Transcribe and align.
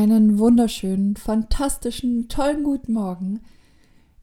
Einen 0.00 0.38
wunderschönen, 0.38 1.14
fantastischen, 1.14 2.30
tollen 2.30 2.64
guten 2.64 2.94
Morgen. 2.94 3.42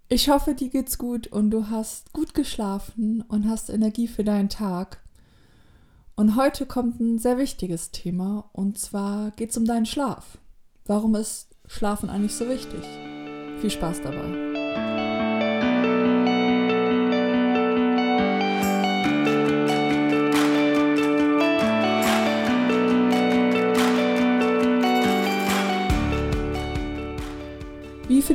Ich 0.09 0.27
hoffe, 0.27 0.55
dir 0.55 0.69
geht's 0.69 0.97
gut 0.97 1.27
und 1.27 1.51
du 1.51 1.69
hast 1.69 2.13
gut 2.13 2.33
geschlafen 2.33 3.23
und 3.27 3.47
hast 3.47 3.69
Energie 3.69 4.07
für 4.07 4.23
deinen 4.23 4.49
Tag. 4.49 5.03
Und 6.15 6.35
heute 6.35 6.65
kommt 6.65 6.99
ein 6.99 7.19
sehr 7.19 7.37
wichtiges 7.37 7.91
Thema 7.91 8.49
und 8.53 8.79
zwar 8.79 9.29
geht's 9.35 9.55
um 9.55 9.65
deinen 9.65 9.85
Schlaf. 9.85 10.39
Warum 10.87 11.13
ist 11.13 11.55
Schlafen 11.67 12.09
eigentlich 12.09 12.33
so 12.33 12.49
wichtig? 12.49 12.81
Viel 13.61 13.69
Spaß 13.69 14.01
dabei. 14.01 14.66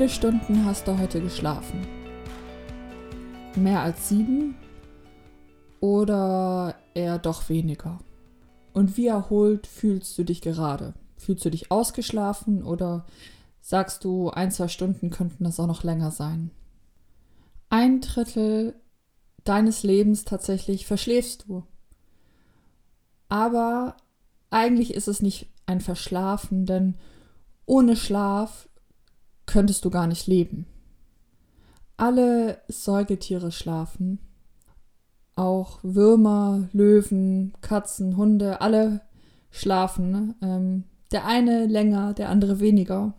Viele 0.03 0.15
Stunden 0.15 0.65
hast 0.65 0.89
du 0.89 0.99
heute 0.99 1.21
geschlafen? 1.21 1.87
Mehr 3.55 3.83
als 3.83 4.09
sieben? 4.09 4.57
Oder 5.79 6.75
eher 6.93 7.21
doch 7.21 7.49
weniger? 7.49 8.01
Und 8.73 8.97
wie 8.97 9.07
erholt 9.07 9.69
fühlst 9.69 10.19
du 10.19 10.25
dich 10.25 10.41
gerade? 10.41 10.95
Fühlst 11.17 11.45
du 11.45 11.51
dich 11.51 11.71
ausgeschlafen 11.71 12.65
oder 12.65 13.07
sagst 13.61 14.03
du, 14.03 14.31
ein, 14.31 14.51
zwei 14.51 14.67
Stunden 14.67 15.11
könnten 15.11 15.45
das 15.45 15.61
auch 15.61 15.69
noch 15.69 15.85
länger 15.85 16.11
sein? 16.11 16.51
Ein 17.69 18.01
Drittel 18.01 18.75
deines 19.45 19.85
Lebens 19.85 20.25
tatsächlich 20.25 20.85
verschläfst 20.85 21.45
du. 21.47 21.63
Aber 23.29 23.97
eigentlich 24.51 24.95
ist 24.95 25.07
es 25.07 25.23
nicht 25.23 25.49
ein 25.67 25.81
Verschlafen, 25.81 26.67
denn 26.67 26.97
ohne 27.67 27.95
Schlaf 27.95 28.69
könntest 29.53 29.85
du 29.85 29.91
gar 29.91 30.07
nicht 30.07 30.27
leben. 30.27 30.65
Alle 31.99 32.63
Säugetiere 32.69 33.53
schlafen, 33.53 34.19
auch 35.37 35.79
Würmer, 35.83 36.69
Löwen, 36.73 37.53
Katzen, 37.61 38.17
Hunde, 38.17 38.63
alle 38.63 39.03
schlafen. 39.51 40.35
Ähm, 40.41 40.85
der 41.13 41.27
eine 41.27 41.67
länger, 41.67 42.15
der 42.15 42.31
andere 42.31 42.61
weniger. 42.61 43.13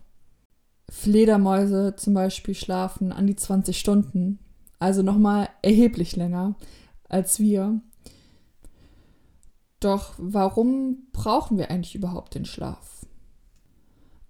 Fledermäuse 0.90 1.94
zum 1.96 2.14
Beispiel 2.14 2.56
schlafen 2.56 3.12
an 3.12 3.28
die 3.28 3.36
20 3.36 3.78
Stunden, 3.78 4.40
also 4.80 5.02
nochmal 5.02 5.48
erheblich 5.62 6.16
länger 6.16 6.56
als 7.08 7.38
wir. 7.38 7.80
Doch 9.78 10.14
warum 10.18 11.06
brauchen 11.12 11.58
wir 11.58 11.70
eigentlich 11.70 11.94
überhaupt 11.94 12.34
den 12.34 12.44
Schlaf? 12.44 13.06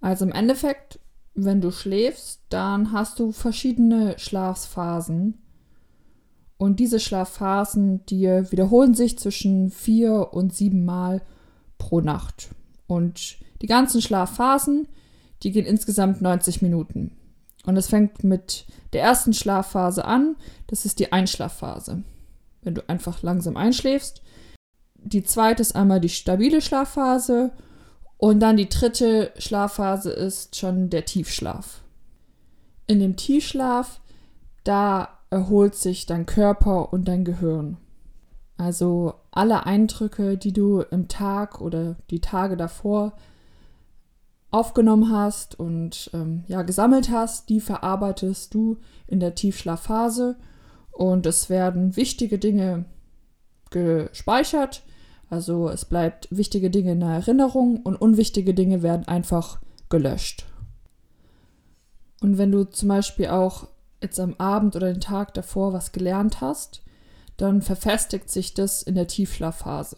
Also 0.01 0.25
im 0.25 0.31
Endeffekt 0.31 0.99
wenn 1.35 1.61
du 1.61 1.71
schläfst, 1.71 2.41
dann 2.49 2.91
hast 2.91 3.19
du 3.19 3.31
verschiedene 3.31 4.17
Schlafphasen. 4.17 5.37
Und 6.57 6.79
diese 6.79 7.01
Schlafphasen, 7.01 8.05
die 8.05 8.23
wiederholen 8.23 8.93
sich 8.93 9.19
zwischen 9.19 9.69
vier 9.69 10.33
und 10.33 10.53
sieben 10.53 10.85
Mal 10.85 11.21
pro 11.77 11.99
Nacht. 11.99 12.49
Und 12.87 13.37
die 13.61 13.67
ganzen 13.67 14.01
Schlafphasen, 14.01 14.87
die 15.43 15.51
gehen 15.51 15.65
insgesamt 15.65 16.21
90 16.21 16.61
Minuten. 16.61 17.11
Und 17.65 17.75
es 17.75 17.87
fängt 17.87 18.23
mit 18.23 18.65
der 18.93 19.01
ersten 19.01 19.33
Schlafphase 19.33 20.05
an. 20.05 20.37
Das 20.67 20.85
ist 20.85 20.99
die 20.99 21.11
Einschlafphase. 21.11 22.03
Wenn 22.61 22.75
du 22.75 22.87
einfach 22.87 23.21
langsam 23.21 23.57
einschläfst. 23.57 24.21
Die 24.95 25.23
zweite 25.23 25.61
ist 25.61 25.75
einmal 25.75 25.99
die 25.99 26.09
stabile 26.09 26.61
Schlafphase 26.61 27.51
und 28.17 28.39
dann 28.39 28.57
die 28.57 28.69
dritte 28.69 29.31
Schlafphase 29.37 30.11
ist 30.11 30.55
schon 30.55 30.89
der 30.89 31.05
Tiefschlaf. 31.05 31.81
In 32.87 32.99
dem 32.99 33.15
Tiefschlaf, 33.15 33.99
da 34.63 35.09
erholt 35.29 35.75
sich 35.75 36.05
dein 36.05 36.25
Körper 36.25 36.93
und 36.93 37.07
dein 37.07 37.25
Gehirn. 37.25 37.77
Also 38.57 39.15
alle 39.31 39.65
Eindrücke, 39.65 40.37
die 40.37 40.53
du 40.53 40.81
im 40.81 41.07
Tag 41.07 41.59
oder 41.59 41.97
die 42.09 42.21
Tage 42.21 42.55
davor 42.55 43.13
aufgenommen 44.49 45.11
hast 45.11 45.59
und 45.59 46.09
ähm, 46.13 46.45
ja 46.47 46.61
gesammelt 46.61 47.09
hast, 47.09 47.49
die 47.49 47.59
verarbeitest 47.59 48.53
du 48.53 48.77
in 49.07 49.19
der 49.19 49.35
Tiefschlafphase 49.35 50.37
und 50.91 51.25
es 51.25 51.49
werden 51.49 51.97
wichtige 51.97 52.39
Dinge 52.39 52.85
gespeichert 53.71 54.83
also 55.35 55.67
es 55.67 55.83
bleibt 55.83 56.29
wichtige 56.31 56.69
Dinge 56.69 56.93
in 56.93 57.01
der 57.01 57.09
Erinnerung 57.09 57.81
und 57.81 57.97
unwichtige 57.97 58.53
Dinge 58.53 58.81
werden 58.81 59.05
einfach 59.05 59.59
gelöscht. 59.89 60.45
Und 62.21 62.37
wenn 62.37 62.53
du 62.53 62.63
zum 62.63 62.87
Beispiel 62.87 63.27
auch 63.27 63.67
jetzt 64.01 64.17
am 64.17 64.35
Abend 64.37 64.77
oder 64.77 64.93
den 64.93 65.01
Tag 65.01 65.33
davor 65.33 65.73
was 65.73 65.91
gelernt 65.91 66.39
hast, 66.39 66.83
dann 67.35 67.61
verfestigt 67.61 68.29
sich 68.29 68.53
das 68.53 68.81
in 68.81 68.95
der 68.95 69.07
Tiefschlafphase. 69.07 69.97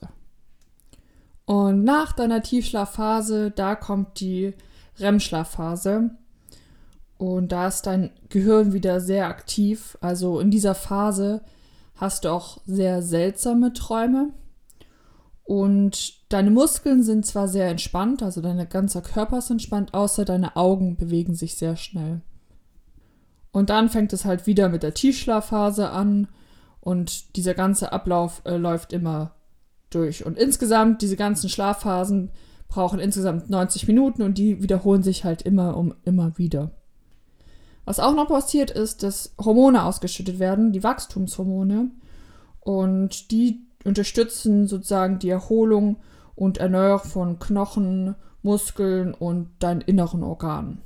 Und 1.45 1.83
nach 1.83 2.13
deiner 2.13 2.41
Tiefschlafphase, 2.41 3.51
da 3.51 3.75
kommt 3.75 4.19
die 4.19 4.55
REM-Schlafphase. 4.97 6.09
Und 7.19 7.51
da 7.51 7.67
ist 7.67 7.83
dein 7.83 8.09
Gehirn 8.29 8.73
wieder 8.73 8.99
sehr 9.01 9.27
aktiv. 9.27 9.99
Also 10.01 10.39
in 10.39 10.49
dieser 10.49 10.73
Phase 10.73 11.41
hast 11.95 12.25
du 12.25 12.29
auch 12.29 12.57
sehr 12.65 13.03
seltsame 13.03 13.73
Träume. 13.73 14.31
Und 15.47 16.29
deine 16.29 16.51
Muskeln 16.51 17.03
sind 17.03 17.25
zwar 17.25 17.47
sehr 17.47 17.69
entspannt, 17.69 18.21
also 18.21 18.41
dein 18.41 18.67
ganzer 18.67 19.01
Körper 19.01 19.37
ist 19.37 19.49
entspannt, 19.49 19.93
außer 19.93 20.25
deine 20.25 20.57
Augen 20.57 20.97
bewegen 20.97 21.35
sich 21.35 21.55
sehr 21.55 21.77
schnell. 21.77 22.19
Und 23.53 23.69
dann 23.69 23.87
fängt 23.87 24.11
es 24.11 24.25
halt 24.25 24.45
wieder 24.45 24.67
mit 24.67 24.83
der 24.83 24.93
Tiefschlafphase 24.93 25.89
an 25.89 26.27
und 26.81 27.37
dieser 27.37 27.53
ganze 27.53 27.93
Ablauf 27.93 28.41
äh, 28.43 28.57
läuft 28.57 28.91
immer 28.91 29.35
durch. 29.89 30.25
Und 30.25 30.37
insgesamt, 30.37 31.01
diese 31.01 31.15
ganzen 31.15 31.47
Schlafphasen 31.49 32.31
brauchen 32.67 32.99
insgesamt 32.99 33.49
90 33.49 33.87
Minuten 33.87 34.23
und 34.23 34.37
die 34.37 34.61
wiederholen 34.61 35.01
sich 35.01 35.23
halt 35.23 35.43
immer 35.43 35.77
um 35.77 35.93
immer 36.03 36.37
wieder. 36.37 36.71
Was 37.85 38.01
auch 38.01 38.13
noch 38.13 38.27
passiert 38.27 38.69
ist, 38.69 39.01
dass 39.01 39.33
Hormone 39.39 39.85
ausgeschüttet 39.85 40.39
werden, 40.39 40.73
die 40.73 40.83
Wachstumshormone. 40.83 41.91
Und 42.59 43.31
die 43.31 43.66
unterstützen 43.83 44.67
sozusagen 44.67 45.19
die 45.19 45.29
Erholung 45.29 45.97
und 46.35 46.57
Erneuerung 46.57 47.07
von 47.07 47.39
Knochen, 47.39 48.15
Muskeln 48.41 49.13
und 49.13 49.49
deinen 49.59 49.81
inneren 49.81 50.23
Organen. 50.23 50.81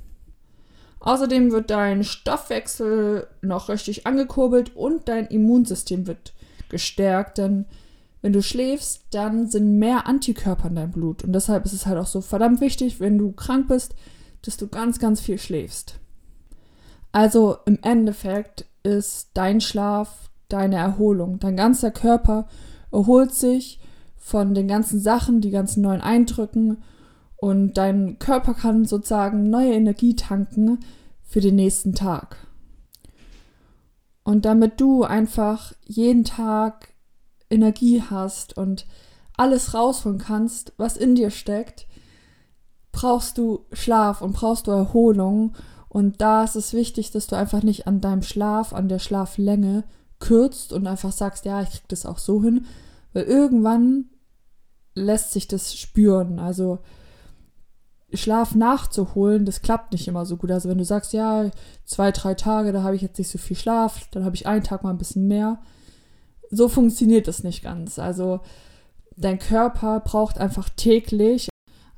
Außerdem 1.00 1.50
wird 1.50 1.70
dein 1.70 2.04
Stoffwechsel 2.04 3.26
noch 3.40 3.68
richtig 3.68 4.06
angekurbelt 4.06 4.76
und 4.76 5.08
dein 5.08 5.26
Immunsystem 5.26 6.06
wird 6.06 6.32
gestärkt, 6.68 7.38
denn 7.38 7.66
wenn 8.22 8.32
du 8.32 8.40
schläfst, 8.40 9.02
dann 9.10 9.48
sind 9.48 9.78
mehr 9.78 10.06
Antikörper 10.06 10.68
in 10.68 10.76
deinem 10.76 10.92
Blut. 10.92 11.24
Und 11.24 11.32
deshalb 11.32 11.64
ist 11.64 11.72
es 11.72 11.86
halt 11.86 11.98
auch 11.98 12.06
so 12.06 12.20
verdammt 12.20 12.60
wichtig, 12.60 13.00
wenn 13.00 13.18
du 13.18 13.32
krank 13.32 13.66
bist, 13.66 13.96
dass 14.42 14.56
du 14.56 14.68
ganz, 14.68 15.00
ganz 15.00 15.20
viel 15.20 15.38
schläfst. 15.38 15.98
Also 17.10 17.58
im 17.66 17.80
Endeffekt 17.82 18.64
ist 18.84 19.30
dein 19.34 19.60
Schlaf 19.60 20.30
deine 20.48 20.76
Erholung. 20.76 21.40
Dein 21.40 21.56
ganzer 21.56 21.90
Körper 21.90 22.46
erholt 22.92 23.34
sich 23.34 23.80
von 24.16 24.54
den 24.54 24.68
ganzen 24.68 25.00
Sachen, 25.00 25.40
die 25.40 25.50
ganzen 25.50 25.82
neuen 25.82 26.00
Eindrücken 26.00 26.82
und 27.36 27.74
dein 27.74 28.18
Körper 28.18 28.54
kann 28.54 28.84
sozusagen 28.84 29.50
neue 29.50 29.72
Energie 29.72 30.14
tanken 30.14 30.78
für 31.24 31.40
den 31.40 31.56
nächsten 31.56 31.94
Tag. 31.94 32.36
Und 34.22 34.44
damit 34.44 34.80
du 34.80 35.02
einfach 35.02 35.72
jeden 35.84 36.24
Tag 36.24 36.94
Energie 37.50 38.02
hast 38.02 38.56
und 38.56 38.86
alles 39.36 39.74
rausholen 39.74 40.18
kannst, 40.18 40.72
was 40.76 40.96
in 40.96 41.14
dir 41.14 41.30
steckt, 41.30 41.86
brauchst 42.92 43.38
du 43.38 43.66
Schlaf 43.72 44.22
und 44.22 44.34
brauchst 44.34 44.66
du 44.66 44.70
Erholung. 44.70 45.54
Und 45.88 46.20
da 46.20 46.44
ist 46.44 46.54
es 46.54 46.72
wichtig, 46.72 47.10
dass 47.10 47.26
du 47.26 47.36
einfach 47.36 47.62
nicht 47.62 47.86
an 47.86 48.00
deinem 48.00 48.22
Schlaf, 48.22 48.72
an 48.72 48.88
der 48.88 48.98
Schlaflänge 48.98 49.84
kürzt 50.20 50.72
und 50.72 50.86
einfach 50.86 51.12
sagst, 51.12 51.44
ja, 51.44 51.62
ich 51.62 51.70
krieg 51.70 51.88
das 51.88 52.06
auch 52.06 52.18
so 52.18 52.42
hin, 52.42 52.66
weil 53.12 53.24
irgendwann 53.24 54.06
lässt 54.94 55.32
sich 55.32 55.48
das 55.48 55.74
spüren. 55.74 56.38
Also 56.38 56.80
Schlaf 58.14 58.54
nachzuholen, 58.54 59.46
das 59.46 59.62
klappt 59.62 59.92
nicht 59.92 60.06
immer 60.08 60.26
so 60.26 60.36
gut. 60.36 60.50
Also 60.50 60.68
wenn 60.68 60.78
du 60.78 60.84
sagst, 60.84 61.12
ja, 61.12 61.50
zwei, 61.84 62.12
drei 62.12 62.34
Tage, 62.34 62.72
da 62.72 62.82
habe 62.82 62.96
ich 62.96 63.02
jetzt 63.02 63.18
nicht 63.18 63.30
so 63.30 63.38
viel 63.38 63.56
Schlaf, 63.56 64.08
dann 64.10 64.24
habe 64.24 64.36
ich 64.36 64.46
einen 64.46 64.64
Tag 64.64 64.82
mal 64.82 64.90
ein 64.90 64.98
bisschen 64.98 65.26
mehr. 65.28 65.60
So 66.50 66.68
funktioniert 66.68 67.28
das 67.28 67.42
nicht 67.42 67.62
ganz. 67.62 67.98
Also 67.98 68.40
dein 69.16 69.38
Körper 69.38 70.00
braucht 70.00 70.38
einfach 70.38 70.68
täglich, 70.68 71.48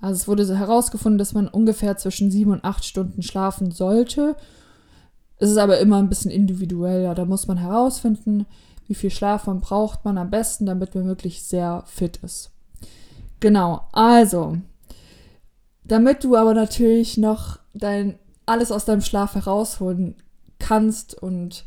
also 0.04 0.20
es 0.20 0.28
wurde 0.28 0.44
so 0.44 0.54
herausgefunden, 0.54 1.18
dass 1.18 1.32
man 1.32 1.48
ungefähr 1.48 1.96
zwischen 1.96 2.30
sieben 2.30 2.52
und 2.52 2.62
acht 2.62 2.84
Stunden 2.84 3.22
schlafen 3.22 3.70
sollte. 3.70 4.36
Es 5.38 5.50
ist 5.50 5.56
aber 5.56 5.78
immer 5.78 5.96
ein 5.96 6.10
bisschen 6.10 6.30
individuell. 6.30 7.02
Ja, 7.02 7.14
da 7.14 7.24
muss 7.24 7.46
man 7.46 7.56
herausfinden, 7.56 8.44
wie 8.86 8.94
viel 8.94 9.10
Schlaf 9.10 9.46
man 9.46 9.60
braucht 9.60 10.04
man 10.04 10.18
am 10.18 10.30
besten, 10.30 10.66
damit 10.66 10.94
man 10.94 11.06
wirklich 11.06 11.42
sehr 11.42 11.82
fit 11.86 12.18
ist. 12.18 12.50
Genau, 13.40 13.86
also 13.92 14.58
Damit 15.84 16.24
du 16.24 16.34
aber 16.34 16.54
natürlich 16.54 17.18
noch 17.18 17.58
dein 17.74 18.18
alles 18.46 18.72
aus 18.72 18.84
deinem 18.84 19.02
Schlaf 19.02 19.34
herausholen 19.34 20.16
kannst 20.58 21.14
und 21.14 21.64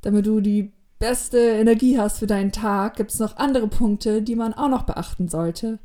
damit 0.00 0.26
du 0.26 0.40
die 0.40 0.72
beste 0.98 1.38
Energie 1.38 1.98
hast 1.98 2.18
für 2.18 2.26
deinen 2.26 2.52
Tag, 2.52 2.96
gibt 2.96 3.10
es 3.10 3.18
noch 3.18 3.36
andere 3.36 3.68
Punkte, 3.68 4.22
die 4.22 4.36
man 4.36 4.54
auch 4.54 4.68
noch 4.68 4.84
beachten 4.84 5.28
sollte. 5.28 5.78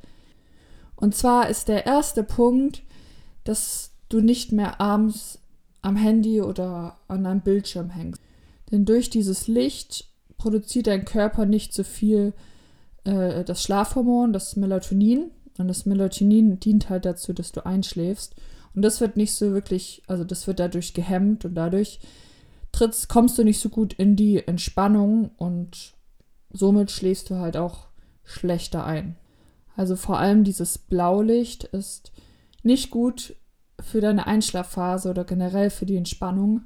Und 0.95 1.15
zwar 1.15 1.49
ist 1.49 1.67
der 1.67 1.85
erste 1.85 2.23
Punkt, 2.23 2.83
dass 3.43 3.91
du 4.09 4.21
nicht 4.21 4.51
mehr 4.51 4.79
abends 4.79 5.39
am 5.81 5.95
Handy 5.95 6.41
oder 6.41 6.97
an 7.07 7.25
einem 7.25 7.41
Bildschirm 7.41 7.89
hängst. 7.89 8.21
Denn 8.71 8.85
durch 8.85 9.09
dieses 9.09 9.47
Licht 9.47 10.09
produziert 10.39 10.87
dein 10.87 11.05
Körper 11.05 11.45
nicht 11.45 11.73
so 11.73 11.83
viel 11.83 12.33
äh, 13.03 13.43
das 13.43 13.61
Schlafhormon, 13.61 14.33
das 14.33 14.55
Melatonin. 14.55 15.29
Und 15.59 15.67
das 15.67 15.85
Melatonin 15.85 16.59
dient 16.59 16.89
halt 16.89 17.05
dazu, 17.05 17.33
dass 17.33 17.51
du 17.51 17.65
einschläfst. 17.65 18.33
Und 18.73 18.81
das 18.81 19.01
wird 19.01 19.17
nicht 19.17 19.35
so 19.35 19.51
wirklich, 19.51 20.01
also 20.07 20.23
das 20.23 20.47
wird 20.47 20.59
dadurch 20.59 20.93
gehemmt 20.93 21.45
und 21.45 21.53
dadurch 21.55 21.99
trittst, 22.71 23.09
kommst 23.09 23.37
du 23.37 23.43
nicht 23.43 23.59
so 23.59 23.69
gut 23.69 23.93
in 23.93 24.15
die 24.15 24.47
Entspannung 24.47 25.31
und 25.37 25.93
somit 26.51 26.91
schläfst 26.91 27.29
du 27.29 27.35
halt 27.35 27.57
auch 27.57 27.87
schlechter 28.23 28.85
ein. 28.85 29.15
Also 29.75 29.95
vor 29.95 30.19
allem 30.19 30.43
dieses 30.43 30.77
Blaulicht 30.77 31.65
ist 31.65 32.11
nicht 32.63 32.89
gut 32.91 33.35
für 33.81 34.01
deine 34.01 34.27
Einschlafphase 34.27 35.09
oder 35.09 35.23
generell 35.23 35.69
für 35.69 35.85
die 35.85 35.97
Entspannung. 35.97 36.61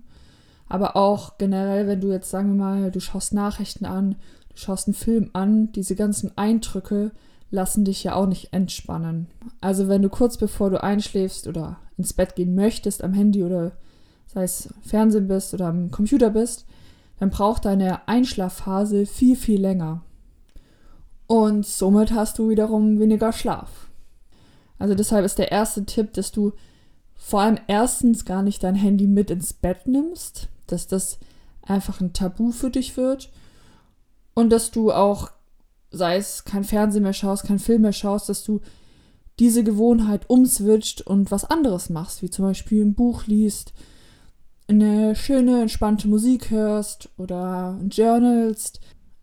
Aber 0.73 0.95
auch 0.95 1.37
generell, 1.37 1.85
wenn 1.85 2.01
du 2.01 2.11
jetzt, 2.11 2.31
sagen 2.31 2.57
wir 2.57 2.65
mal, 2.65 2.89
du 2.89 2.99
schaust 2.99 3.31
Nachrichten 3.31 3.85
an, 3.85 4.15
du 4.49 4.57
schaust 4.57 4.87
einen 4.87 4.95
Film 4.95 5.29
an, 5.33 5.71
diese 5.71 5.93
ganzen 5.93 6.35
Eindrücke 6.35 7.11
lassen 7.51 7.85
dich 7.85 8.03
ja 8.03 8.15
auch 8.15 8.25
nicht 8.25 8.53
entspannen. 8.53 9.27
Also 9.61 9.87
wenn 9.87 10.01
du 10.01 10.09
kurz 10.09 10.37
bevor 10.37 10.71
du 10.71 10.81
einschläfst 10.81 11.45
oder 11.45 11.77
ins 11.95 12.13
Bett 12.13 12.35
gehen 12.35 12.55
möchtest 12.55 13.03
am 13.03 13.13
Handy 13.13 13.43
oder 13.43 13.73
sei 14.25 14.45
es 14.45 14.73
Fernsehen 14.81 15.27
bist 15.27 15.53
oder 15.53 15.67
am 15.67 15.91
Computer 15.91 16.31
bist, 16.31 16.65
dann 17.19 17.29
braucht 17.29 17.65
deine 17.65 18.07
Einschlafphase 18.07 19.05
viel, 19.05 19.35
viel 19.35 19.61
länger. 19.61 20.01
Und 21.27 21.67
somit 21.67 22.13
hast 22.13 22.39
du 22.39 22.49
wiederum 22.49 22.99
weniger 22.99 23.31
Schlaf. 23.31 23.91
Also 24.79 24.95
deshalb 24.95 25.23
ist 25.23 25.37
der 25.37 25.51
erste 25.51 25.85
Tipp, 25.85 26.13
dass 26.13 26.31
du 26.31 26.53
vor 27.13 27.41
allem 27.41 27.59
erstens 27.67 28.25
gar 28.25 28.41
nicht 28.41 28.63
dein 28.63 28.73
Handy 28.73 29.05
mit 29.05 29.29
ins 29.29 29.53
Bett 29.53 29.85
nimmst, 29.85 30.49
dass 30.67 30.87
das 30.87 31.19
einfach 31.61 32.01
ein 32.01 32.13
Tabu 32.13 32.51
für 32.51 32.69
dich 32.69 32.97
wird 32.97 33.31
und 34.33 34.49
dass 34.49 34.71
du 34.71 34.91
auch, 34.91 35.31
sei 35.91 36.17
es 36.17 36.43
kein 36.43 36.63
Fernsehen 36.63 37.03
mehr 37.03 37.13
schaust, 37.13 37.45
kein 37.45 37.59
Film 37.59 37.83
mehr 37.83 37.93
schaust, 37.93 38.29
dass 38.29 38.43
du 38.43 38.61
diese 39.39 39.63
Gewohnheit 39.63 40.29
umswitcht 40.29 41.01
und 41.01 41.31
was 41.31 41.45
anderes 41.45 41.89
machst, 41.89 42.21
wie 42.21 42.29
zum 42.29 42.45
Beispiel 42.45 42.83
ein 42.83 42.93
Buch 42.93 43.25
liest, 43.25 43.73
eine 44.67 45.15
schöne, 45.15 45.61
entspannte 45.61 46.07
Musik 46.07 46.49
hörst 46.51 47.09
oder 47.17 47.79
journalst, 47.89 48.79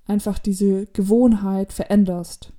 einfach 0.06 0.38
diese 0.38 0.86
Gewohnheit 0.86 1.72
veränderst. 1.72 2.52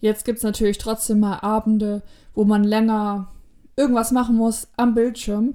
Jetzt 0.00 0.24
gibt 0.24 0.38
es 0.38 0.44
natürlich 0.44 0.78
trotzdem 0.78 1.20
mal 1.20 1.38
Abende, 1.38 2.02
wo 2.34 2.44
man 2.44 2.64
länger 2.64 3.32
irgendwas 3.76 4.12
machen 4.12 4.36
muss 4.36 4.68
am 4.76 4.94
Bildschirm. 4.94 5.54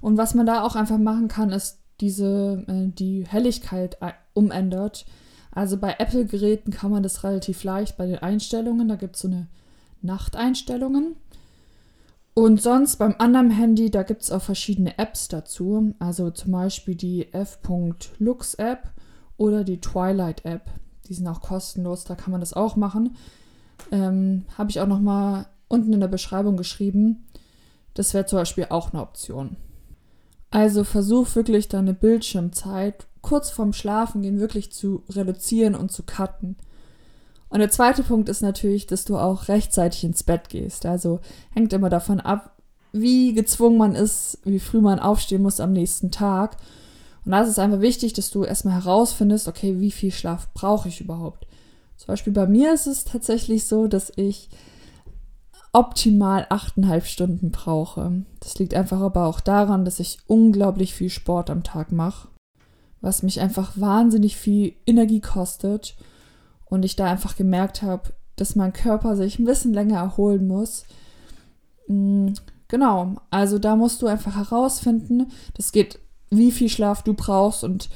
Und 0.00 0.16
was 0.16 0.34
man 0.34 0.46
da 0.46 0.62
auch 0.62 0.76
einfach 0.76 0.98
machen 0.98 1.28
kann, 1.28 1.50
ist 1.50 1.81
diese, 2.02 2.64
äh, 2.68 2.88
die 2.88 3.26
Helligkeit 3.26 3.96
umändert. 4.34 5.06
Also 5.50 5.76
bei 5.78 5.96
Apple-Geräten 5.98 6.70
kann 6.70 6.90
man 6.90 7.02
das 7.02 7.24
relativ 7.24 7.64
leicht 7.64 7.96
bei 7.96 8.06
den 8.06 8.18
Einstellungen. 8.18 8.88
Da 8.88 8.96
gibt 8.96 9.16
es 9.16 9.22
so 9.22 9.28
eine 9.28 9.48
Nachteinstellungen. 10.02 11.16
Und 12.34 12.62
sonst 12.62 12.96
beim 12.96 13.14
anderen 13.18 13.50
Handy, 13.50 13.90
da 13.90 14.02
gibt 14.02 14.22
es 14.22 14.32
auch 14.32 14.42
verschiedene 14.42 14.98
Apps 14.98 15.28
dazu. 15.28 15.94
Also 15.98 16.30
zum 16.30 16.52
Beispiel 16.52 16.94
die 16.94 17.32
F.Lux 17.32 18.54
App 18.54 18.90
oder 19.36 19.64
die 19.64 19.80
Twilight 19.80 20.44
App. 20.44 20.70
Die 21.08 21.14
sind 21.14 21.28
auch 21.28 21.42
kostenlos, 21.42 22.04
da 22.04 22.14
kann 22.14 22.30
man 22.30 22.40
das 22.40 22.54
auch 22.54 22.76
machen. 22.76 23.16
Ähm, 23.90 24.46
Habe 24.56 24.70
ich 24.70 24.80
auch 24.80 24.86
noch 24.86 25.00
mal 25.00 25.46
unten 25.68 25.92
in 25.92 26.00
der 26.00 26.08
Beschreibung 26.08 26.56
geschrieben. 26.56 27.26
Das 27.94 28.14
wäre 28.14 28.24
zum 28.24 28.38
Beispiel 28.38 28.66
auch 28.70 28.92
eine 28.92 29.02
Option. 29.02 29.56
Also 30.52 30.84
versuch 30.84 31.34
wirklich 31.34 31.68
deine 31.68 31.94
Bildschirmzeit 31.94 33.06
kurz 33.22 33.50
vorm 33.50 33.72
Schlafengehen 33.72 34.38
wirklich 34.38 34.70
zu 34.70 35.02
reduzieren 35.08 35.74
und 35.74 35.90
zu 35.90 36.02
cutten. 36.02 36.56
Und 37.48 37.60
der 37.60 37.70
zweite 37.70 38.02
Punkt 38.02 38.28
ist 38.28 38.42
natürlich, 38.42 38.86
dass 38.86 39.04
du 39.04 39.16
auch 39.16 39.48
rechtzeitig 39.48 40.04
ins 40.04 40.22
Bett 40.22 40.50
gehst. 40.50 40.84
Also 40.84 41.20
hängt 41.50 41.72
immer 41.72 41.88
davon 41.88 42.20
ab, 42.20 42.56
wie 42.92 43.32
gezwungen 43.32 43.78
man 43.78 43.94
ist, 43.94 44.38
wie 44.44 44.58
früh 44.58 44.80
man 44.80 44.98
aufstehen 44.98 45.42
muss 45.42 45.58
am 45.58 45.72
nächsten 45.72 46.10
Tag. 46.10 46.58
Und 47.24 47.32
da 47.32 47.42
ist 47.42 47.48
es 47.48 47.58
einfach 47.58 47.80
wichtig, 47.80 48.12
dass 48.12 48.30
du 48.30 48.44
erstmal 48.44 48.74
herausfindest, 48.74 49.48
okay, 49.48 49.80
wie 49.80 49.90
viel 49.90 50.12
Schlaf 50.12 50.52
brauche 50.52 50.88
ich 50.88 51.00
überhaupt. 51.00 51.46
Zum 51.96 52.08
Beispiel 52.08 52.32
bei 52.32 52.46
mir 52.46 52.74
ist 52.74 52.86
es 52.86 53.04
tatsächlich 53.04 53.66
so, 53.66 53.86
dass 53.86 54.12
ich 54.16 54.50
optimal 55.72 56.46
achteinhalb 56.50 57.06
Stunden 57.06 57.50
brauche. 57.50 58.24
Das 58.40 58.58
liegt 58.58 58.74
einfach 58.74 59.00
aber 59.00 59.26
auch 59.26 59.40
daran, 59.40 59.84
dass 59.84 60.00
ich 60.00 60.18
unglaublich 60.26 60.94
viel 60.94 61.10
Sport 61.10 61.48
am 61.48 61.62
Tag 61.62 61.92
mache, 61.92 62.28
was 63.00 63.22
mich 63.22 63.40
einfach 63.40 63.72
wahnsinnig 63.76 64.36
viel 64.36 64.74
Energie 64.86 65.20
kostet 65.20 65.96
und 66.66 66.84
ich 66.84 66.96
da 66.96 67.06
einfach 67.06 67.36
gemerkt 67.36 67.82
habe, 67.82 68.12
dass 68.36 68.56
mein 68.56 68.72
Körper 68.72 69.16
sich 69.16 69.38
ein 69.38 69.44
bisschen 69.44 69.72
länger 69.72 69.98
erholen 69.98 70.46
muss. 70.46 70.84
Mm, 71.88 72.28
genau, 72.68 73.16
also 73.30 73.58
da 73.58 73.76
musst 73.76 74.02
du 74.02 74.06
einfach 74.06 74.36
herausfinden, 74.36 75.30
das 75.54 75.72
geht, 75.72 75.98
wie 76.30 76.52
viel 76.52 76.68
Schlaf 76.68 77.02
du 77.02 77.14
brauchst 77.14 77.64
und 77.64 77.88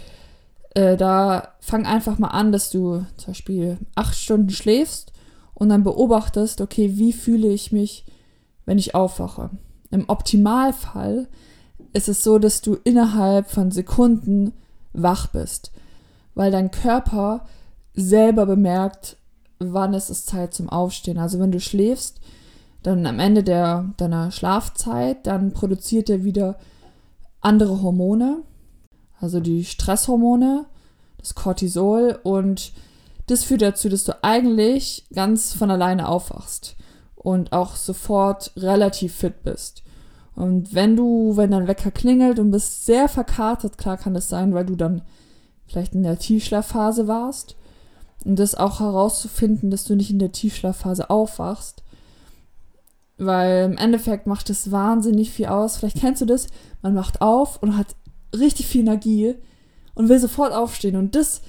äh, 0.75 0.97
da 0.97 1.55
fang 1.61 1.87
einfach 1.87 2.19
mal 2.19 2.29
an, 2.29 2.53
dass 2.53 2.71
du 2.71 3.05
zum 3.17 3.29
Beispiel 3.29 3.79
acht 3.95 4.15
Stunden 4.15 4.51
schläfst 4.51 5.13
und 5.59 5.71
dann 5.71 5.83
beobachtest, 5.83 6.61
okay, 6.61 6.99
wie 6.99 7.15
fühle 7.15 7.49
ich 7.49 7.73
mich, 7.73 8.05
wenn 8.67 8.79
ich 8.79 8.95
aufwache. 8.95 9.51
Im 9.91 10.05
Optimalfall 10.09 11.29
ist 11.95 12.09
es 12.09 12.23
so, 12.23 12.39
dass 12.39 12.61
du 12.61 12.75
innerhalb 12.85 13.51
von 13.51 13.71
Sekunden 13.71 14.53
wach 14.93 15.29
bist, 15.29 15.73
weil 16.35 16.51
dein 16.51 16.71
Körper 16.71 17.47
selber 17.95 18.45
bemerkt, 18.45 19.17
wann 19.59 19.95
es 19.95 20.11
ist 20.11 20.27
Zeit 20.27 20.53
zum 20.53 20.69
Aufstehen. 20.69 21.17
Also 21.17 21.41
wenn 21.41 21.53
du 21.53 21.61
schläfst, 21.61 22.21
dann 22.83 23.07
am 23.07 23.19
Ende 23.19 23.43
der, 23.43 23.95
deiner 23.97 24.31
Schlafzeit, 24.33 25.27
dann 25.27 25.53
produziert 25.53 26.11
er 26.11 26.23
wieder 26.23 26.59
andere 27.41 27.81
Hormone, 27.81 28.43
also 29.19 29.41
die 29.41 29.65
Stresshormone, 29.65 30.67
das 31.17 31.35
Cortisol 31.35 32.19
und 32.23 32.73
das 33.27 33.45
führt 33.45 33.63
dazu, 33.63 33.89
dass 33.89 34.05
du 34.05 34.13
eigentlich 34.23 35.07
ganz 35.13 35.53
von 35.53 35.71
alleine 35.71 36.09
aufwachst 36.09 36.77
und 37.15 37.53
auch 37.53 37.77
sofort 37.77 38.53
relativ 38.57 39.15
fit 39.15 39.43
bist. 39.43 39.83
Und 40.35 40.75
wenn 40.75 40.97
du, 40.97 41.37
wenn 41.37 41.51
dein 41.51 41.67
Wecker 41.67 41.91
klingelt 41.91 42.39
und 42.39 42.51
bist 42.51 42.85
sehr 42.85 43.09
verkartet, 43.09 43.79
klar 43.79 43.97
kann 43.97 44.15
das 44.15 44.29
sein, 44.29 44.55
weil 44.55 44.67
du 44.67 44.77
dann 44.77 45.03
vielleicht 45.67 45.95
in 45.95 46.03
der 46.03 46.19
Tiefschlafphase 46.19 47.09
warst 47.09 47.57
und 48.25 48.39
das 48.39 48.55
auch 48.55 48.81
herauszufinden, 48.81 49.71
dass 49.71 49.85
du 49.85 49.97
nicht 49.97 50.11
in 50.11 50.19
der 50.19 50.33
Tiefschlafphase 50.33 51.11
aufwachst. 51.11 51.83
Weil 53.19 53.65
im 53.65 53.79
Endeffekt 53.79 54.27
macht 54.27 54.51
es 54.51 54.71
wahnsinnig 54.71 55.31
viel 55.31 55.47
aus. 55.47 55.79
Vielleicht 55.79 56.01
kennst 56.01 56.21
du 56.21 56.27
das. 56.27 56.49
Man 56.83 56.95
wacht 56.95 57.23
auf 57.23 57.63
und 57.63 57.77
hat 57.77 57.97
richtig 58.37 58.67
viel 58.67 58.83
Energie 58.83 59.35
und 59.95 60.11
will 60.11 60.19
sofort 60.19 60.53
aufstehen. 60.53 60.97
Und 60.97 61.15
das, 61.15 61.41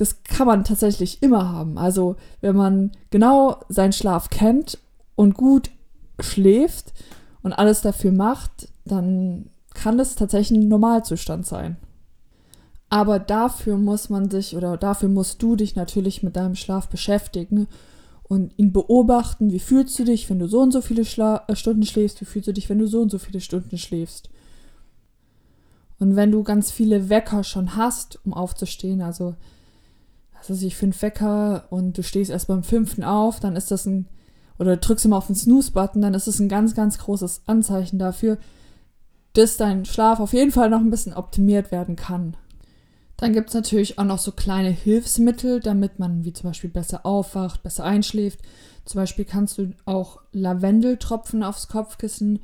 das 0.00 0.22
kann 0.24 0.46
man 0.46 0.64
tatsächlich 0.64 1.22
immer 1.22 1.52
haben. 1.52 1.76
Also, 1.76 2.16
wenn 2.40 2.56
man 2.56 2.92
genau 3.10 3.60
seinen 3.68 3.92
Schlaf 3.92 4.30
kennt 4.30 4.78
und 5.14 5.34
gut 5.34 5.70
schläft 6.18 6.94
und 7.42 7.52
alles 7.52 7.82
dafür 7.82 8.10
macht, 8.10 8.68
dann 8.86 9.50
kann 9.74 9.98
das 9.98 10.14
tatsächlich 10.14 10.58
ein 10.58 10.68
Normalzustand 10.68 11.44
sein. 11.46 11.76
Aber 12.88 13.18
dafür 13.18 13.76
muss 13.76 14.08
man 14.08 14.30
sich 14.30 14.56
oder 14.56 14.78
dafür 14.78 15.10
musst 15.10 15.42
du 15.42 15.54
dich 15.54 15.76
natürlich 15.76 16.22
mit 16.22 16.34
deinem 16.34 16.54
Schlaf 16.54 16.88
beschäftigen 16.88 17.68
und 18.22 18.58
ihn 18.58 18.72
beobachten. 18.72 19.52
Wie 19.52 19.60
fühlst 19.60 19.98
du 19.98 20.04
dich, 20.04 20.30
wenn 20.30 20.38
du 20.38 20.48
so 20.48 20.60
und 20.60 20.72
so 20.72 20.80
viele 20.80 21.04
Schla 21.04 21.44
äh, 21.46 21.54
Stunden 21.54 21.84
schläfst? 21.84 22.22
Wie 22.22 22.24
fühlst 22.24 22.48
du 22.48 22.54
dich, 22.54 22.70
wenn 22.70 22.78
du 22.78 22.86
so 22.86 23.02
und 23.02 23.10
so 23.10 23.18
viele 23.18 23.42
Stunden 23.42 23.76
schläfst? 23.76 24.30
Und 25.98 26.16
wenn 26.16 26.32
du 26.32 26.42
ganz 26.42 26.70
viele 26.70 27.10
Wecker 27.10 27.44
schon 27.44 27.76
hast, 27.76 28.18
um 28.24 28.32
aufzustehen, 28.32 29.02
also 29.02 29.34
was 30.40 30.50
weiß 30.50 30.62
ich, 30.62 30.76
fünf 30.76 31.00
Wecker 31.02 31.66
und 31.70 31.96
du 31.98 32.02
stehst 32.02 32.30
erst 32.30 32.48
beim 32.48 32.62
fünften 32.62 33.04
auf, 33.04 33.40
dann 33.40 33.56
ist 33.56 33.70
das 33.70 33.86
ein, 33.86 34.08
oder 34.58 34.76
drückst 34.76 35.04
immer 35.04 35.16
auf 35.16 35.26
den 35.26 35.36
Snooze-Button, 35.36 36.02
dann 36.02 36.14
ist 36.14 36.26
das 36.26 36.40
ein 36.40 36.48
ganz, 36.48 36.74
ganz 36.74 36.98
großes 36.98 37.42
Anzeichen 37.46 37.98
dafür, 37.98 38.38
dass 39.34 39.56
dein 39.56 39.84
Schlaf 39.84 40.20
auf 40.20 40.32
jeden 40.32 40.50
Fall 40.50 40.70
noch 40.70 40.80
ein 40.80 40.90
bisschen 40.90 41.14
optimiert 41.14 41.70
werden 41.70 41.96
kann. 41.96 42.36
Dann 43.16 43.34
gibt 43.34 43.50
es 43.50 43.54
natürlich 43.54 43.98
auch 43.98 44.04
noch 44.04 44.18
so 44.18 44.32
kleine 44.32 44.70
Hilfsmittel, 44.70 45.60
damit 45.60 45.98
man 45.98 46.24
wie 46.24 46.32
zum 46.32 46.50
Beispiel 46.50 46.70
besser 46.70 47.04
aufwacht, 47.04 47.62
besser 47.62 47.84
einschläft. 47.84 48.40
Zum 48.86 48.98
Beispiel 48.98 49.26
kannst 49.26 49.58
du 49.58 49.74
auch 49.84 50.22
Lavendeltropfen 50.32 51.42
aufs 51.42 51.68
Kopfkissen 51.68 52.40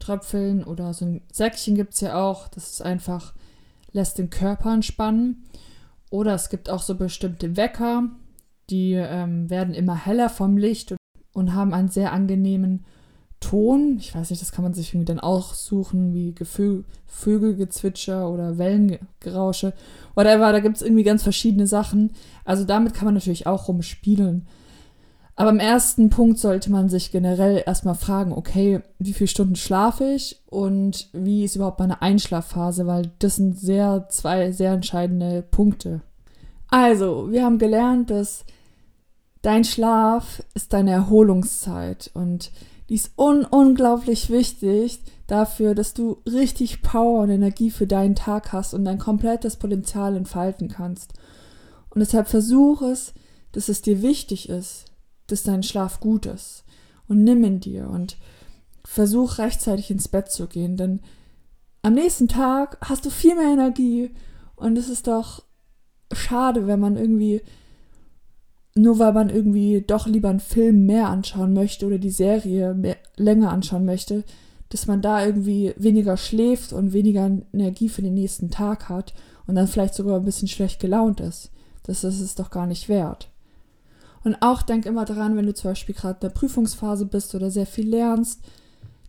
tröpfeln 0.00 0.64
oder 0.64 0.94
so 0.94 1.04
ein 1.04 1.20
Säckchen 1.30 1.74
gibt 1.74 1.94
es 1.94 2.00
ja 2.00 2.22
auch. 2.22 2.48
Das 2.48 2.70
ist 2.70 2.82
einfach, 2.82 3.34
lässt 3.92 4.16
den 4.16 4.30
Körper 4.30 4.72
entspannen. 4.72 5.44
Oder 6.14 6.34
es 6.34 6.48
gibt 6.48 6.70
auch 6.70 6.80
so 6.80 6.94
bestimmte 6.94 7.56
Wecker, 7.56 8.08
die 8.70 8.92
ähm, 8.92 9.50
werden 9.50 9.74
immer 9.74 9.96
heller 9.96 10.28
vom 10.28 10.56
Licht 10.56 10.94
und 11.32 11.54
haben 11.54 11.74
einen 11.74 11.88
sehr 11.88 12.12
angenehmen 12.12 12.84
Ton. 13.40 13.96
Ich 13.98 14.14
weiß 14.14 14.30
nicht, 14.30 14.40
das 14.40 14.52
kann 14.52 14.62
man 14.62 14.74
sich 14.74 14.90
irgendwie 14.90 15.06
dann 15.06 15.18
aussuchen, 15.18 16.14
wie 16.14 16.32
Gefö 16.32 16.84
Vögelgezwitscher 17.06 18.30
oder 18.30 18.58
Wellengerausche. 18.58 19.72
Whatever, 20.14 20.52
da 20.52 20.60
gibt 20.60 20.76
es 20.76 20.82
irgendwie 20.82 21.02
ganz 21.02 21.24
verschiedene 21.24 21.66
Sachen. 21.66 22.12
Also 22.44 22.62
damit 22.62 22.94
kann 22.94 23.06
man 23.06 23.14
natürlich 23.14 23.48
auch 23.48 23.66
rumspielen. 23.66 24.46
Aber 25.36 25.50
im 25.50 25.58
ersten 25.58 26.10
Punkt 26.10 26.38
sollte 26.38 26.70
man 26.70 26.88
sich 26.88 27.10
generell 27.10 27.62
erstmal 27.66 27.96
fragen, 27.96 28.32
okay, 28.32 28.80
wie 29.00 29.12
viele 29.12 29.28
Stunden 29.28 29.56
schlafe 29.56 30.04
ich 30.12 30.40
und 30.46 31.08
wie 31.12 31.44
ist 31.44 31.56
überhaupt 31.56 31.80
meine 31.80 32.02
Einschlafphase, 32.02 32.86
weil 32.86 33.10
das 33.18 33.36
sind 33.36 33.58
sehr, 33.58 34.06
zwei 34.10 34.52
sehr 34.52 34.72
entscheidende 34.72 35.42
Punkte. 35.42 36.02
Also, 36.68 37.30
wir 37.32 37.44
haben 37.44 37.58
gelernt, 37.58 38.10
dass 38.10 38.44
dein 39.42 39.64
Schlaf 39.64 40.42
ist 40.54 40.72
deine 40.72 40.92
Erholungszeit 40.92 42.10
und 42.14 42.52
die 42.88 42.94
ist 42.94 43.18
un 43.18 43.44
unglaublich 43.44 44.30
wichtig 44.30 45.00
dafür, 45.26 45.74
dass 45.74 45.94
du 45.94 46.18
richtig 46.26 46.82
Power 46.82 47.22
und 47.22 47.30
Energie 47.30 47.70
für 47.70 47.86
deinen 47.86 48.14
Tag 48.14 48.52
hast 48.52 48.74
und 48.74 48.84
dein 48.84 48.98
komplettes 48.98 49.56
Potenzial 49.56 50.16
entfalten 50.16 50.68
kannst. 50.68 51.14
Und 51.90 52.00
deshalb 52.00 52.28
versuch 52.28 52.82
es, 52.82 53.14
dass 53.52 53.68
es 53.68 53.82
dir 53.82 54.02
wichtig 54.02 54.48
ist, 54.48 54.86
dass 55.26 55.42
dein 55.42 55.62
Schlaf 55.62 56.00
gut 56.00 56.26
ist. 56.26 56.64
Und 57.08 57.24
nimm 57.24 57.44
ihn 57.44 57.60
dir 57.60 57.88
und 57.88 58.16
versuch 58.84 59.38
rechtzeitig 59.38 59.90
ins 59.90 60.08
Bett 60.08 60.30
zu 60.30 60.46
gehen, 60.46 60.76
denn 60.76 61.00
am 61.82 61.94
nächsten 61.94 62.28
Tag 62.28 62.78
hast 62.80 63.04
du 63.04 63.10
viel 63.10 63.34
mehr 63.34 63.52
Energie 63.52 64.10
und 64.56 64.78
es 64.78 64.88
ist 64.88 65.06
doch 65.06 65.44
schade, 66.12 66.66
wenn 66.66 66.80
man 66.80 66.96
irgendwie 66.96 67.42
nur 68.74 68.98
weil 68.98 69.12
man 69.12 69.30
irgendwie 69.30 69.84
doch 69.86 70.06
lieber 70.06 70.30
einen 70.30 70.40
Film 70.40 70.86
mehr 70.86 71.08
anschauen 71.08 71.52
möchte 71.52 71.86
oder 71.86 71.98
die 71.98 72.10
Serie 72.10 72.74
mehr, 72.74 72.96
länger 73.16 73.50
anschauen 73.50 73.84
möchte, 73.84 74.24
dass 74.70 74.86
man 74.86 75.00
da 75.00 75.24
irgendwie 75.24 75.72
weniger 75.76 76.16
schläft 76.16 76.72
und 76.72 76.92
weniger 76.92 77.30
Energie 77.52 77.88
für 77.88 78.02
den 78.02 78.14
nächsten 78.14 78.50
Tag 78.50 78.88
hat 78.88 79.14
und 79.46 79.54
dann 79.54 79.68
vielleicht 79.68 79.94
sogar 79.94 80.18
ein 80.18 80.24
bisschen 80.24 80.48
schlecht 80.48 80.80
gelaunt 80.80 81.20
ist. 81.20 81.52
Das 81.84 82.02
ist 82.02 82.20
es 82.20 82.34
doch 82.34 82.50
gar 82.50 82.66
nicht 82.66 82.88
wert. 82.88 83.30
Und 84.24 84.36
auch 84.40 84.62
denk 84.62 84.86
immer 84.86 85.04
daran, 85.04 85.36
wenn 85.36 85.46
du 85.46 85.54
zum 85.54 85.72
Beispiel 85.72 85.94
gerade 85.94 86.14
in 86.14 86.20
der 86.20 86.30
Prüfungsphase 86.30 87.06
bist 87.06 87.34
oder 87.34 87.50
sehr 87.50 87.66
viel 87.66 87.88
lernst, 87.88 88.40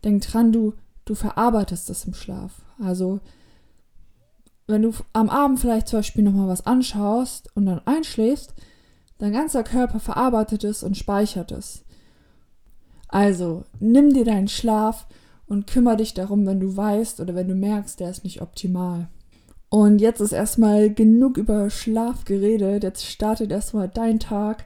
denk 0.03 0.22
dran, 0.22 0.51
du, 0.51 0.74
du 1.05 1.15
verarbeitest 1.15 1.89
das 1.89 2.05
im 2.05 2.13
Schlaf. 2.13 2.62
Also, 2.84 3.22
wenn 4.67 4.81
du 4.81 4.93
am 5.13 5.29
Abend 5.29 5.60
vielleicht 5.60 5.88
zum 5.88 6.00
Beispiel 6.00 6.24
nochmal 6.24 6.48
was 6.48 6.65
anschaust 6.65 7.50
und 7.55 7.65
dann 7.65 7.81
einschläfst, 7.86 8.53
Dein 9.17 9.31
ganzer 9.31 9.63
Körper 9.63 10.00
verarbeitet 10.00 10.63
es 10.63 10.84
und 10.84 10.98
speichert 10.98 11.51
es. 11.51 11.86
Also, 13.07 13.63
nimm 13.79 14.13
dir 14.13 14.25
deinen 14.25 14.50
Schlaf 14.50 15.07
und 15.48 15.67
kümmere 15.67 15.98
dich 15.98 16.13
darum, 16.13 16.45
wenn 16.45 16.60
du 16.60 16.75
weißt 16.75 17.22
oder 17.22 17.34
wenn 17.36 17.48
du 17.48 17.55
merkst, 17.55 18.00
der 18.00 18.10
ist 18.10 18.24
nicht 18.24 18.41
optimal. 18.41 19.07
Und 19.69 20.00
jetzt 20.00 20.19
ist 20.19 20.31
erstmal 20.34 20.93
genug 20.93 21.38
über 21.38 21.69
Schlaf 21.69 22.25
geredet. 22.25 22.84
Jetzt 22.84 23.05
startet 23.05 23.51
erstmal 23.51 23.88
dein 23.88 24.19
Tag. 24.19 24.65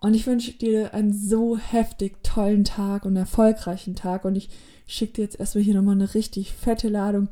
Und 0.00 0.14
ich 0.14 0.26
wünsche 0.26 0.52
dir 0.52 0.94
einen 0.94 1.12
so 1.12 1.56
heftig 1.56 2.22
tollen 2.22 2.64
Tag 2.64 3.04
und 3.04 3.16
erfolgreichen 3.16 3.96
Tag. 3.96 4.24
Und 4.24 4.36
ich 4.36 4.48
schicke 4.86 5.14
dir 5.14 5.22
jetzt 5.22 5.40
erstmal 5.40 5.64
hier 5.64 5.74
nochmal 5.74 5.96
eine 5.96 6.14
richtig 6.14 6.52
fette 6.52 6.88
Ladung 6.88 7.28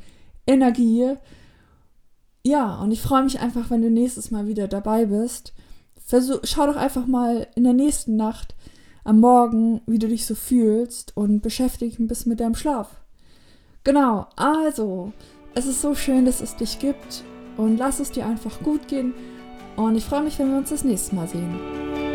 Energie. 0.46 1.14
Ja, 2.44 2.80
und 2.80 2.92
ich 2.92 3.00
freue 3.00 3.24
mich 3.24 3.40
einfach, 3.40 3.70
wenn 3.70 3.82
du 3.82 3.90
nächstes 3.90 4.30
Mal 4.30 4.46
wieder 4.46 4.68
dabei 4.68 5.06
bist. 5.06 5.52
Versuch, 6.04 6.40
schau 6.44 6.66
doch 6.66 6.76
einfach 6.76 7.06
mal 7.06 7.48
in 7.56 7.64
der 7.64 7.72
nächsten 7.72 8.16
Nacht 8.16 8.54
am 9.02 9.20
Morgen, 9.20 9.80
wie 9.86 9.98
du 9.98 10.08
dich 10.08 10.26
so 10.26 10.34
fühlst 10.34 11.16
und 11.16 11.40
beschäftige 11.40 11.90
dich 11.90 11.98
ein 11.98 12.08
bisschen 12.08 12.30
mit 12.30 12.40
deinem 12.40 12.54
Schlaf. 12.54 13.00
Genau, 13.84 14.26
also, 14.36 15.12
es 15.54 15.66
ist 15.66 15.80
so 15.80 15.94
schön, 15.94 16.24
dass 16.24 16.40
es 16.40 16.56
dich 16.56 16.78
gibt 16.80 17.24
und 17.56 17.78
lass 17.78 18.00
es 18.00 18.10
dir 18.10 18.26
einfach 18.26 18.60
gut 18.62 18.88
gehen 18.88 19.14
und 19.76 19.96
ich 19.96 20.04
freue 20.04 20.22
mich, 20.22 20.38
wenn 20.38 20.50
wir 20.50 20.58
uns 20.58 20.70
das 20.70 20.84
nächste 20.84 21.14
Mal 21.14 21.28
sehen. 21.28 22.05